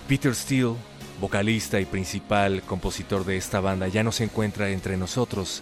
Peter 0.08 0.34
Steele, 0.34 0.74
vocalista 1.22 1.80
y 1.80 1.86
principal 1.86 2.64
compositor 2.64 3.24
de 3.24 3.38
esta 3.38 3.60
banda, 3.60 3.88
ya 3.88 4.02
no 4.02 4.12
se 4.12 4.24
encuentra 4.24 4.72
entre 4.72 4.98
nosotros 4.98 5.62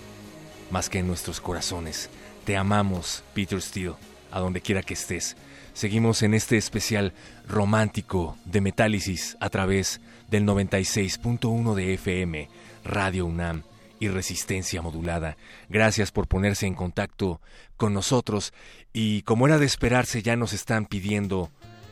más 0.72 0.89
que 0.89 1.00
en 1.00 1.08
nuestros 1.08 1.41
corazones. 1.41 2.10
Te 2.46 2.56
amamos, 2.56 3.22
Peter 3.34 3.62
Steele, 3.62 3.96
a 4.32 4.39
donde 4.39 4.62
quiera 4.62 4.82
que 4.82 4.94
estés. 4.94 5.36
Seguimos 5.74 6.24
en 6.24 6.36
este 6.36 6.56
especial 6.56 7.12
romántico 7.46 8.38
de 8.46 8.62
Metálisis 8.62 9.36
a 9.41 9.50
través 9.50 10.00
del 10.32 10.46
96.1 10.46 11.76
de 11.76 11.94
FM, 11.96 12.48
Radio 12.86 13.26
UNAM 13.26 13.64
y 14.04 14.10
Resistencia 14.10 14.82
Modulada. 14.82 15.38
Gracias 15.70 16.12
por 16.12 16.28
ponerse 16.28 16.68
en 16.68 16.76
contacto 16.76 17.39
con 17.78 17.93
nosotros 17.93 18.54
y 18.91 19.22
como 19.22 19.47
era 19.47 19.58
de 19.58 19.66
esperarse 19.66 20.22
ya 20.22 20.36
nos 20.36 20.51
están 20.51 20.86
pidiendo 20.86 21.49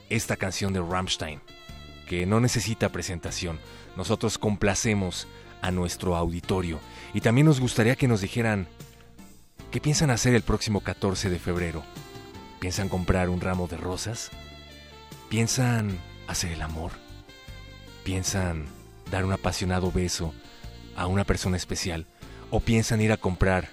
esta 0.10 0.36
canción 0.36 0.74
de 0.74 0.82
Rammstein, 0.82 1.40
que 2.10 2.26
no 2.26 2.42
necesita 2.42 2.90
presentación. 2.90 3.60
Nosotros 3.96 4.38
complacemos 4.38 5.26
a 5.62 5.72
nuestro 5.72 6.18
auditorio 6.18 6.82
y 7.14 7.22
también 7.22 7.48
nos 7.48 7.62
gustaría 7.62 7.96
que 7.96 8.10
nos 8.10 8.20
dijeran 8.20 8.68
qué 9.72 9.80
piensan 9.80 10.10
hacer 10.10 10.36
el 10.36 10.42
próximo 10.42 10.82
14 10.82 11.30
de 11.30 11.40
febrero. 11.40 11.82
¿Piensan 12.60 12.90
comprar 12.90 13.30
un 13.30 13.40
ramo 13.40 13.68
de 13.68 13.78
rosas? 13.78 14.32
¿Piensan 15.30 15.98
hacer 16.28 16.52
el 16.52 16.62
amor? 16.62 16.92
¿Piensan 18.04 18.66
dar 19.10 19.24
un 19.24 19.32
apasionado 19.32 19.94
beso 19.94 20.34
a 20.96 21.08
una 21.08 21.24
persona 21.24 21.58
especial? 21.58 22.08
¿O 22.50 22.60
piensan 22.60 23.02
ir 23.02 23.12
a 23.12 23.18
comprar, 23.18 23.70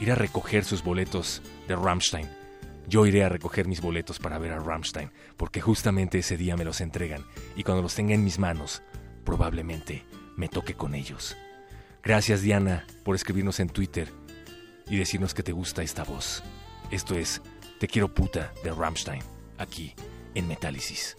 ir 0.00 0.10
a 0.12 0.14
recoger 0.14 0.64
sus 0.64 0.82
boletos 0.82 1.42
de 1.68 1.76
Rammstein? 1.76 2.38
yo 2.88 3.06
iré 3.06 3.22
a 3.22 3.28
recoger 3.28 3.68
mis 3.68 3.80
boletos 3.80 4.18
para 4.18 4.38
ver 4.38 4.52
a 4.52 4.58
Rammstein, 4.58 5.10
porque 5.36 5.60
justamente 5.60 6.18
ese 6.18 6.36
día 6.36 6.56
me 6.56 6.64
los 6.64 6.80
entregan 6.80 7.24
y 7.54 7.62
cuando 7.62 7.82
los 7.82 7.94
tenga 7.94 8.14
en 8.14 8.24
mis 8.24 8.38
manos, 8.38 8.82
probablemente 9.24 10.04
me 10.36 10.48
toque 10.48 10.74
con 10.74 10.94
ellos. 10.94 11.36
Gracias 12.02 12.40
Diana 12.40 12.86
por 13.04 13.14
escribirnos 13.14 13.60
en 13.60 13.68
Twitter 13.68 14.10
y 14.88 14.96
decirnos 14.96 15.34
que 15.34 15.42
te 15.42 15.52
gusta 15.52 15.82
esta 15.82 16.04
voz. 16.04 16.42
Esto 16.90 17.14
es 17.14 17.42
Te 17.78 17.86
quiero 17.86 18.12
puta 18.12 18.52
de 18.64 18.72
Rammstein, 18.72 19.22
aquí 19.58 19.94
en 20.34 20.48
Metálisis. 20.48 21.14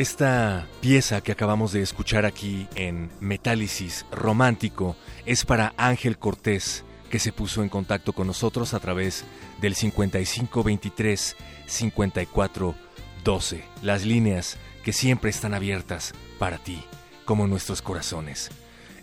Esta 0.00 0.66
pieza 0.80 1.20
que 1.20 1.30
acabamos 1.30 1.72
de 1.72 1.82
escuchar 1.82 2.24
aquí 2.24 2.66
en 2.74 3.10
Metálisis 3.20 4.06
Romántico 4.10 4.96
es 5.26 5.44
para 5.44 5.74
Ángel 5.76 6.16
Cortés, 6.16 6.86
que 7.10 7.18
se 7.18 7.32
puso 7.32 7.62
en 7.62 7.68
contacto 7.68 8.14
con 8.14 8.26
nosotros 8.26 8.72
a 8.72 8.80
través 8.80 9.26
del 9.60 9.74
5523 9.74 11.36
5412, 11.66 13.62
las 13.82 14.06
líneas 14.06 14.56
que 14.84 14.94
siempre 14.94 15.28
están 15.28 15.52
abiertas 15.52 16.14
para 16.38 16.56
ti, 16.56 16.82
como 17.26 17.46
nuestros 17.46 17.82
corazones. 17.82 18.48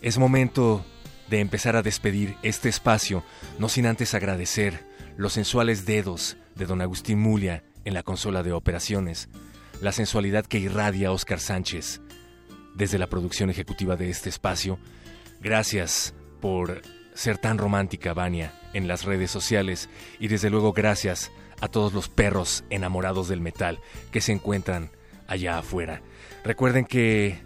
Es 0.02 0.18
momento 0.18 0.84
de 1.30 1.42
empezar 1.42 1.76
a 1.76 1.84
despedir 1.84 2.38
este 2.42 2.70
espacio, 2.70 3.24
no 3.60 3.70
sin 3.70 3.86
antes 3.86 4.16
agradecer 4.16 4.84
los 5.16 5.34
sensuales 5.34 5.86
dedos 5.86 6.38
de 6.56 6.66
don 6.66 6.82
Agustín 6.82 7.20
Mulia 7.20 7.64
en 7.86 7.94
la 7.94 8.02
consola 8.02 8.42
de 8.42 8.52
operaciones, 8.52 9.30
la 9.82 9.92
sensualidad 9.92 10.46
que 10.46 10.60
irradia 10.60 11.12
Oscar 11.12 11.40
Sánchez 11.40 12.02
desde 12.76 12.98
la 12.98 13.08
producción 13.08 13.50
ejecutiva 13.50 13.96
de 13.96 14.10
este 14.10 14.30
espacio. 14.30 14.80
Gracias 15.42 16.14
por 16.40 16.82
ser 17.14 17.38
tan 17.38 17.58
romántica, 17.58 18.14
Vania, 18.14 18.54
en 18.74 18.88
las 18.88 19.04
redes 19.04 19.32
sociales 19.32 19.90
y 20.20 20.28
desde 20.28 20.50
luego 20.50 20.74
gracias 20.74 21.32
a 21.60 21.68
todos 21.68 21.94
los 21.94 22.10
perros 22.10 22.64
enamorados 22.70 23.28
del 23.28 23.42
metal 23.42 23.80
que 24.12 24.22
se 24.22 24.32
encuentran 24.32 24.92
allá 25.28 25.58
afuera. 25.58 26.02
Recuerden 26.44 26.86
que 26.86 27.40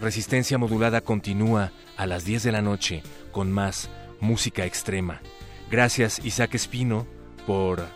Resistencia 0.00 0.58
Modulada 0.58 1.00
continúa 1.00 1.72
a 1.96 2.06
las 2.06 2.24
10 2.24 2.42
de 2.42 2.52
la 2.52 2.62
noche 2.62 3.02
con 3.32 3.50
más 3.50 3.88
música 4.20 4.66
extrema. 4.66 5.22
Gracias 5.70 6.24
Isaac 6.24 6.54
Espino 6.54 7.06
por 7.46 7.86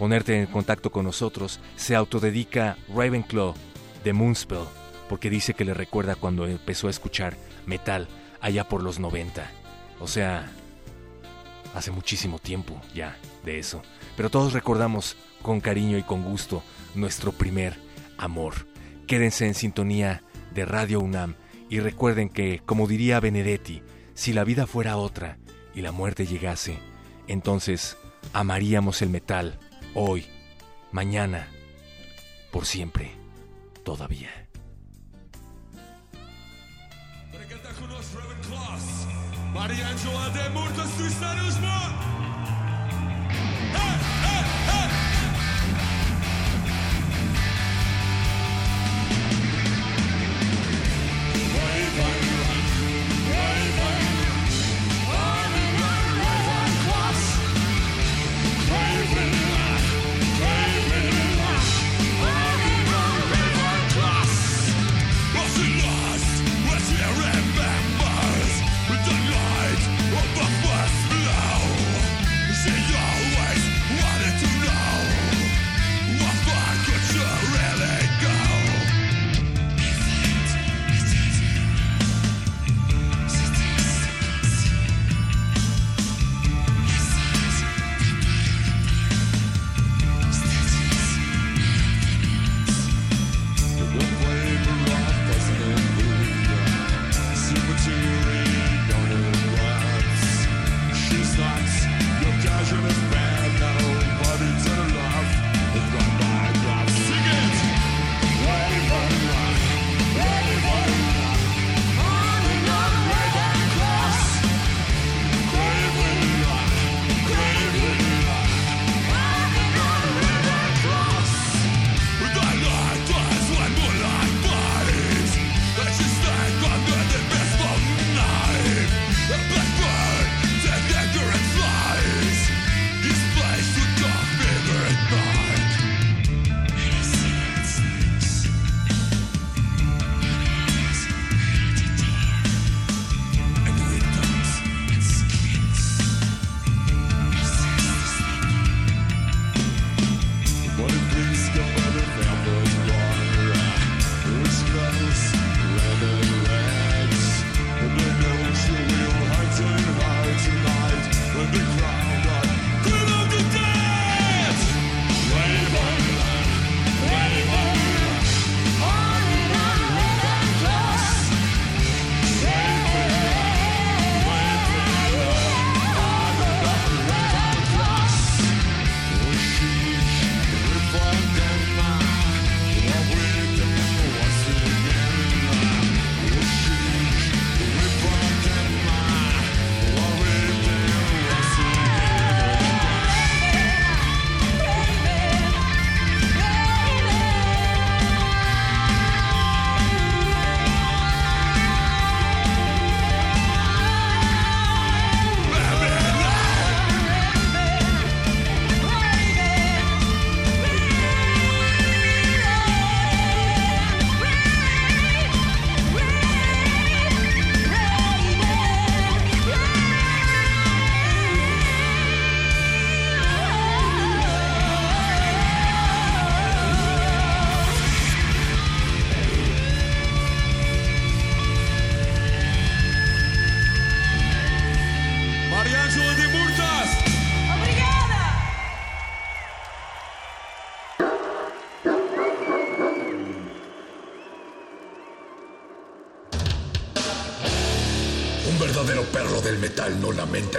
ponerte 0.00 0.40
en 0.40 0.46
contacto 0.46 0.90
con 0.90 1.04
nosotros. 1.04 1.60
Se 1.76 1.94
autodedica 1.94 2.78
Ravenclaw 2.88 3.52
de 4.02 4.14
Moonspell 4.14 4.64
porque 5.10 5.28
dice 5.28 5.52
que 5.52 5.66
le 5.66 5.74
recuerda 5.74 6.14
cuando 6.14 6.46
empezó 6.46 6.86
a 6.86 6.90
escuchar 6.90 7.36
metal 7.66 8.08
allá 8.40 8.66
por 8.66 8.82
los 8.82 8.98
90. 8.98 9.46
O 10.00 10.08
sea, 10.08 10.50
hace 11.74 11.90
muchísimo 11.90 12.38
tiempo 12.38 12.80
ya 12.94 13.18
de 13.44 13.58
eso. 13.58 13.82
Pero 14.16 14.30
todos 14.30 14.54
recordamos 14.54 15.18
con 15.42 15.60
cariño 15.60 15.98
y 15.98 16.02
con 16.02 16.24
gusto 16.24 16.62
nuestro 16.94 17.32
primer 17.32 17.76
amor. 18.16 18.54
Quédense 19.06 19.46
en 19.46 19.54
sintonía 19.54 20.22
de 20.54 20.64
Radio 20.64 21.00
UNAM 21.00 21.34
y 21.68 21.80
recuerden 21.80 22.30
que, 22.30 22.62
como 22.64 22.88
diría 22.88 23.20
Benedetti, 23.20 23.82
si 24.14 24.32
la 24.32 24.44
vida 24.44 24.66
fuera 24.66 24.96
otra 24.96 25.36
y 25.74 25.82
la 25.82 25.92
muerte 25.92 26.24
llegase, 26.24 26.78
entonces 27.28 27.98
amaríamos 28.32 29.02
el 29.02 29.10
metal 29.10 29.58
hoy, 29.94 30.26
mañana, 30.92 31.48
por 32.50 32.66
siempre, 32.66 33.12
todavía. 33.84 34.30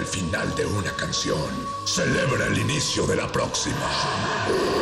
El 0.00 0.06
final 0.06 0.54
de 0.54 0.66
una 0.66 0.92
canción. 0.96 1.50
Celebra 1.84 2.46
el 2.46 2.58
inicio 2.58 3.06
de 3.06 3.16
la 3.16 3.30
próxima. 3.30 4.81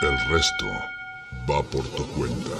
el 0.00 0.16
resto 0.28 0.66
va 1.50 1.60
por 1.60 1.84
tu 1.88 2.06
cuenta. 2.12 2.50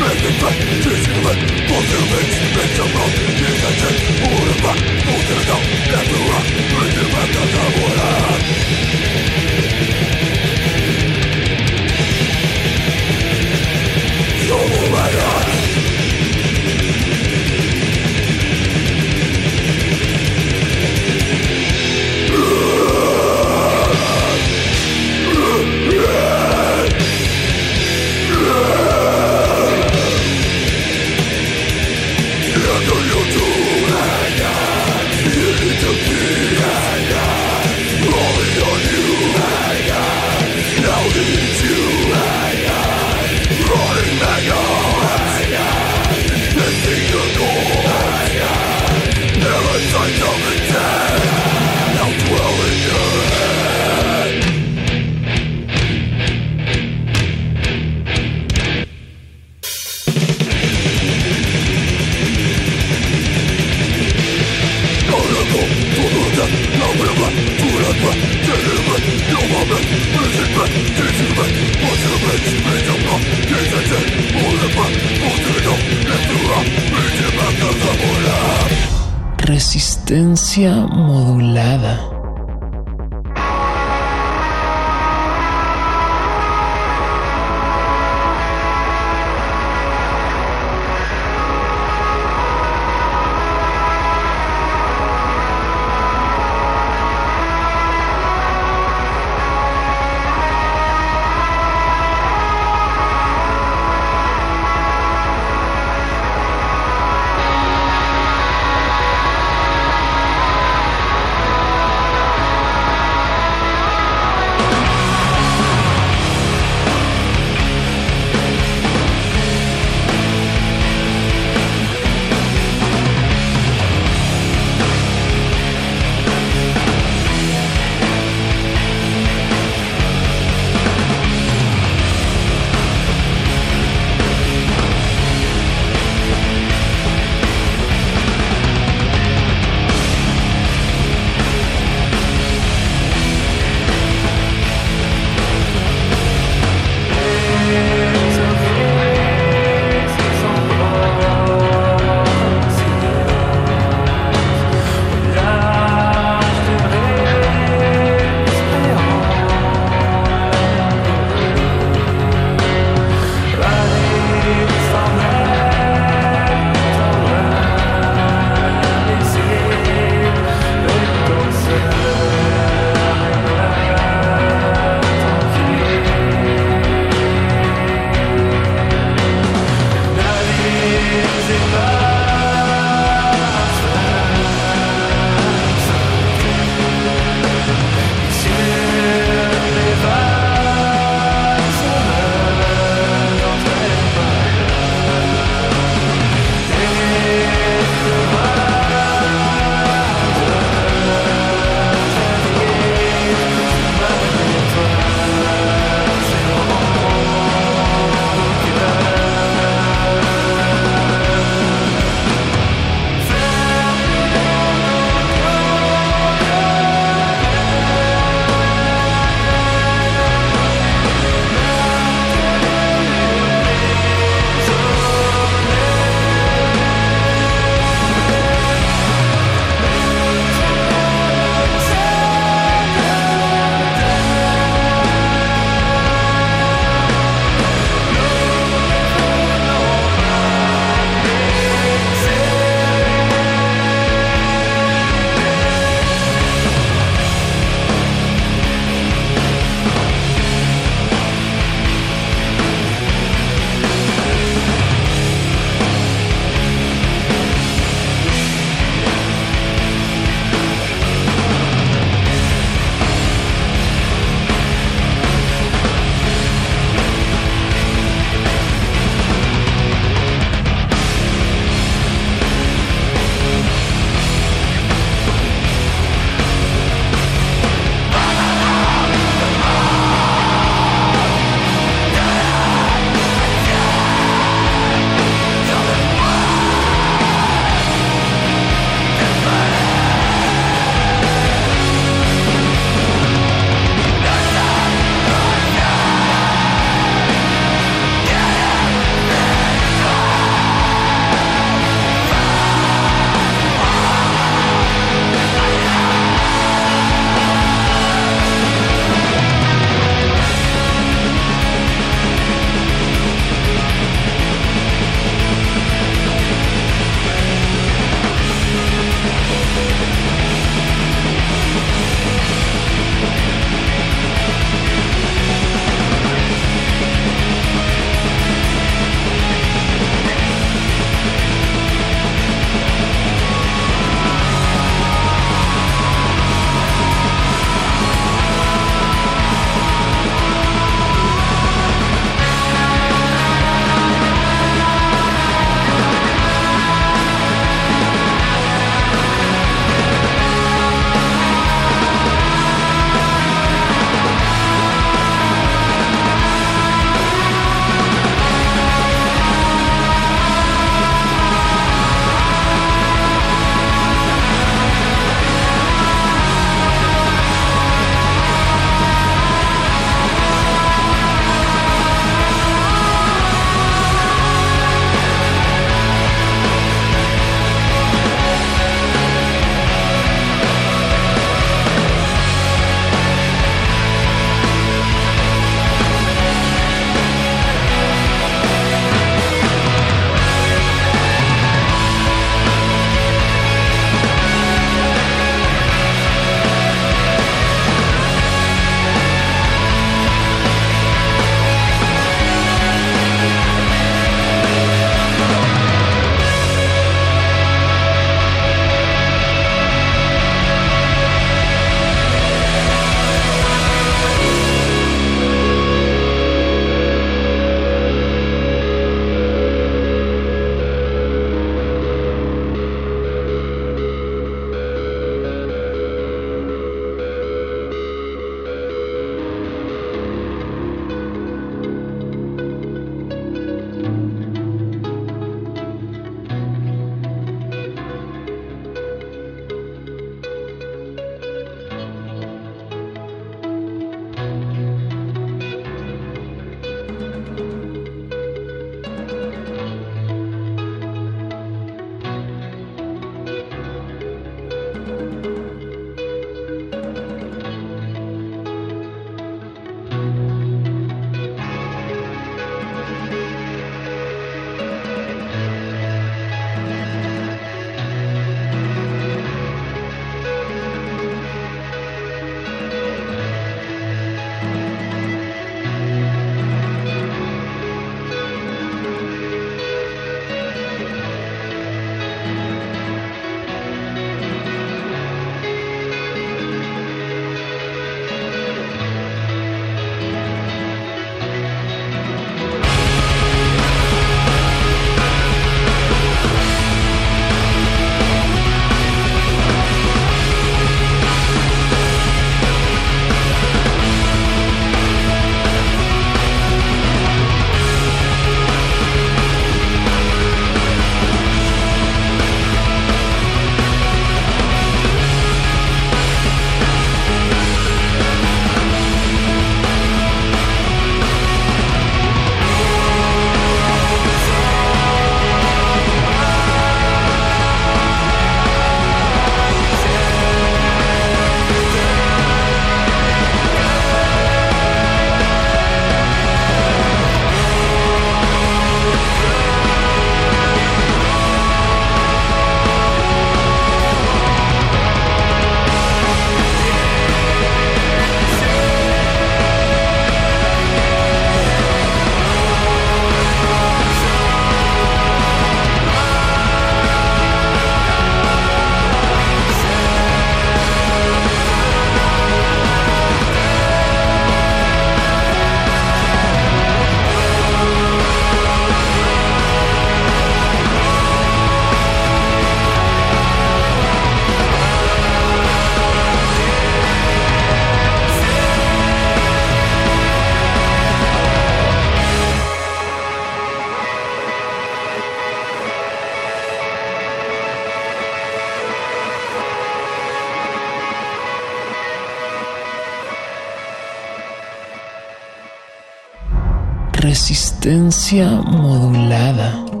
Resistencia 597.83 598.45
modulada. 598.61 600.00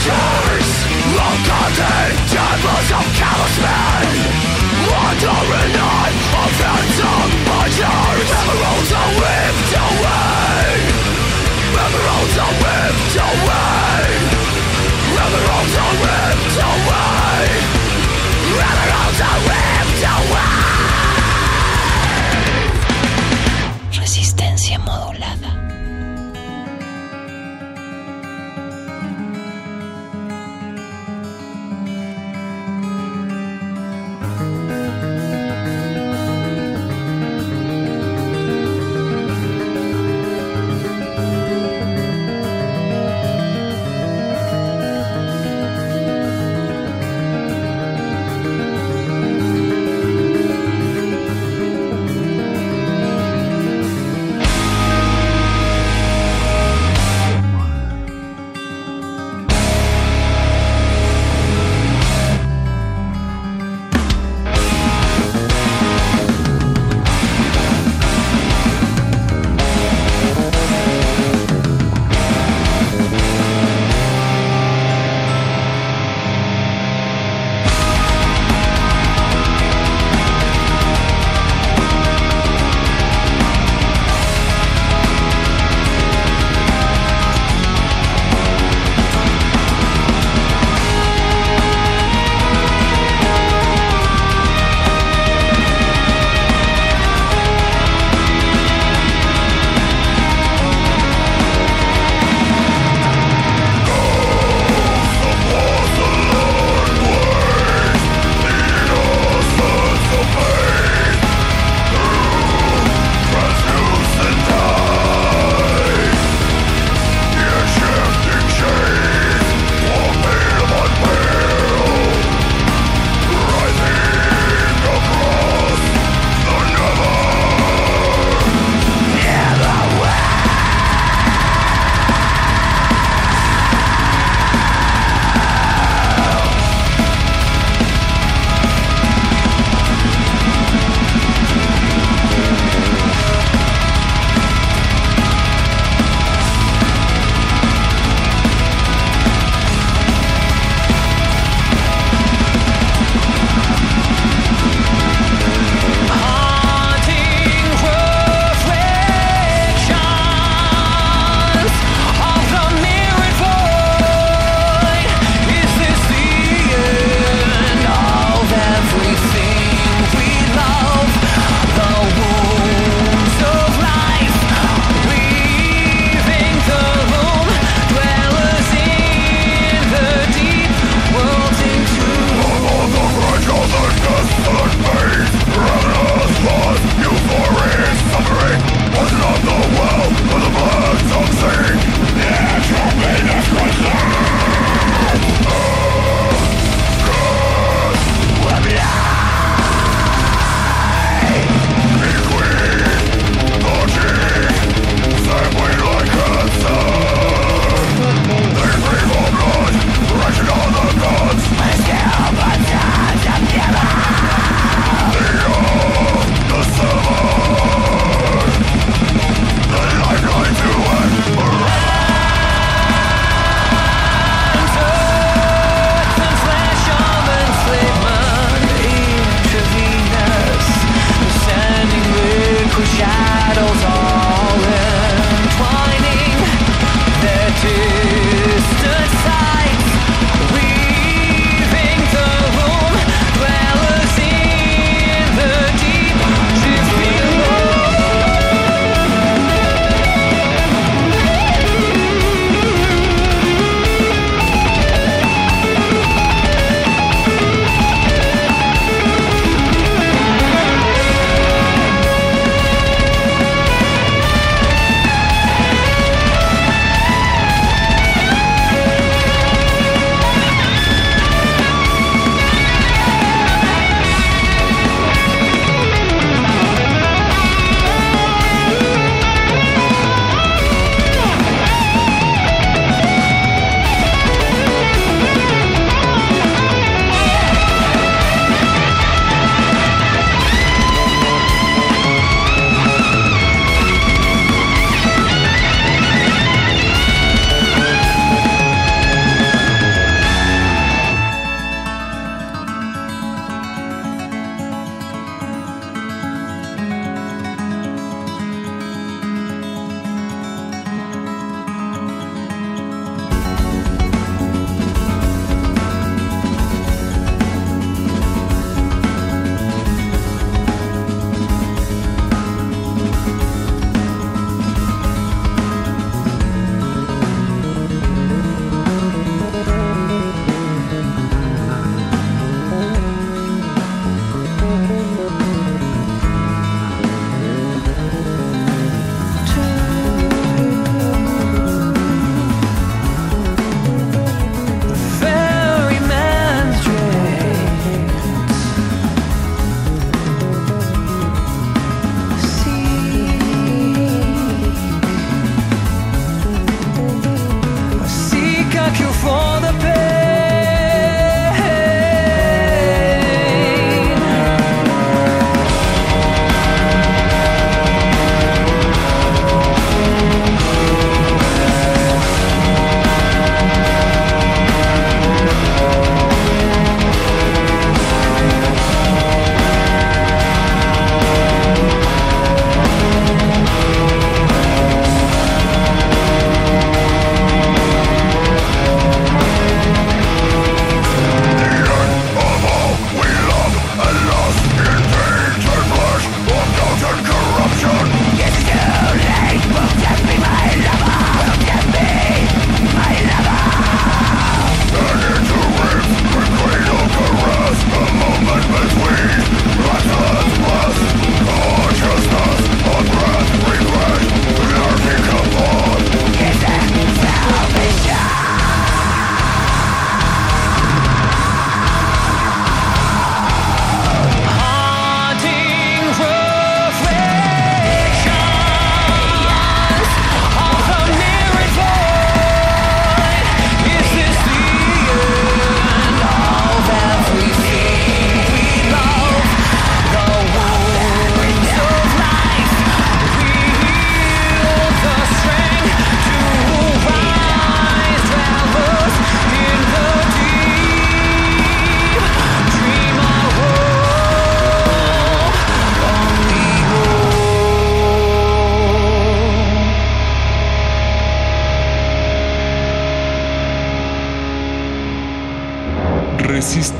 soldiers 0.00 0.70
of 1.18 1.36
God 1.46 1.72
the 1.74 1.98
devils 2.30 2.90
of 2.92 3.06
callous 3.14 3.56
men. 3.58 4.06
Wandering 4.90 5.76
on 5.76 6.17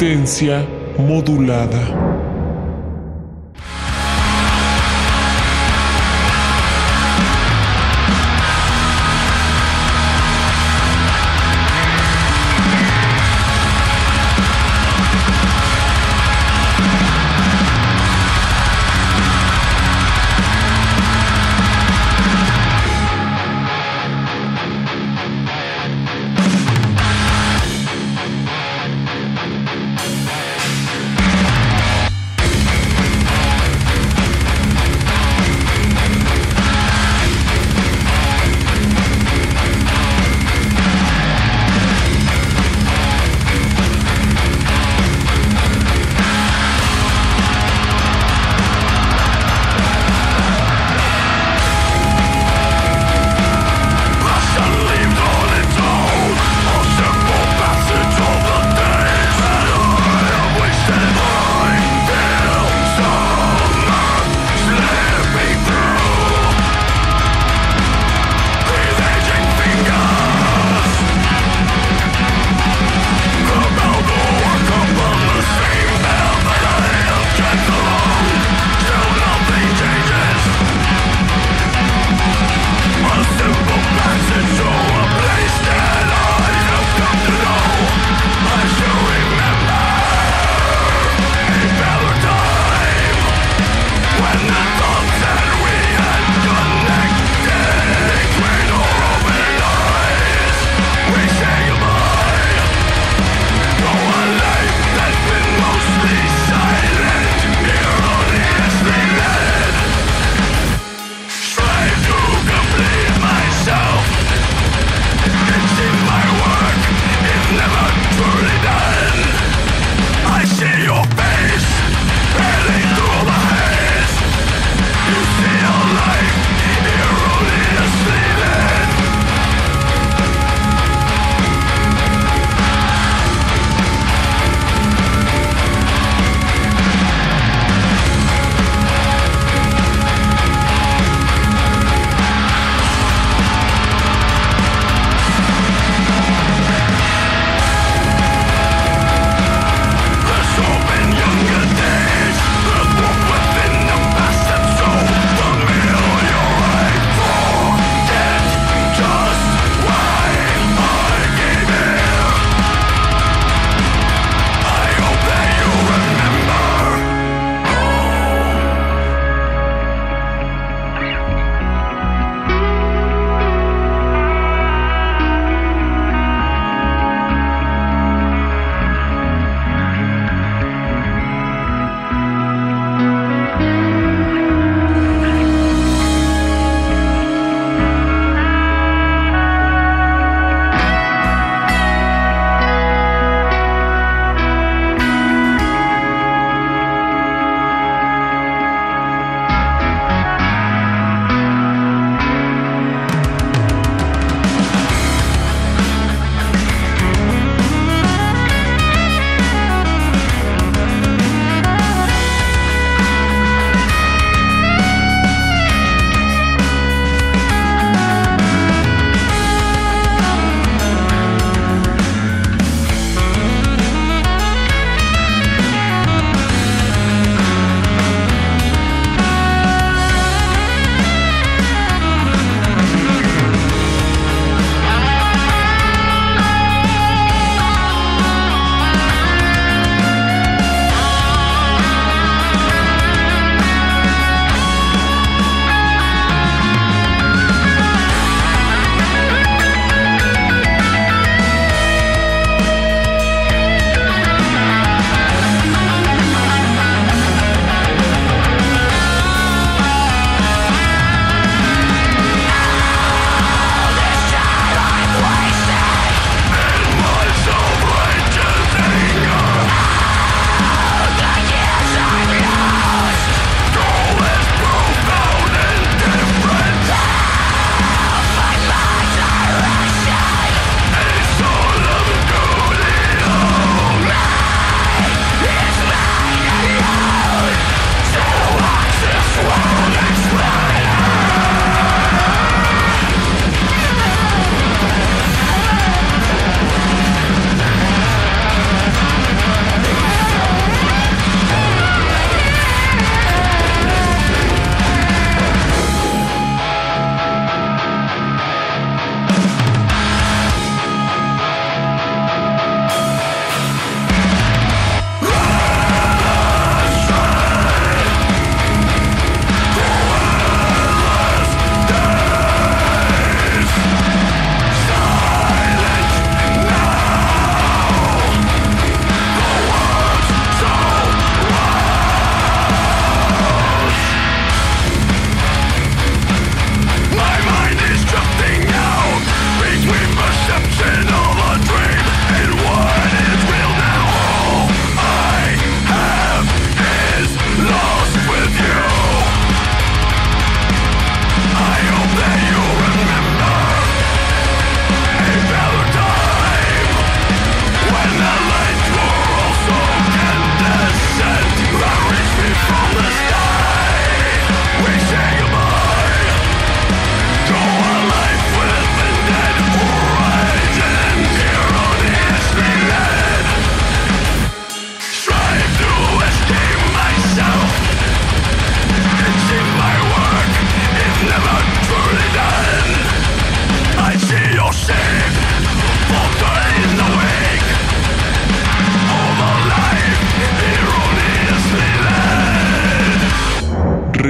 Resistencia 0.09 0.66
modulada. 0.97 2.28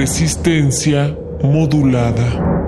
Resistencia 0.09 1.15
modulada. 1.43 2.68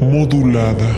modulada. 0.00 0.97